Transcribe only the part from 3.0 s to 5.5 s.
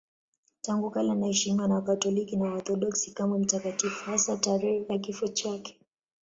kama mtakatifu, hasa tarehe ya kifo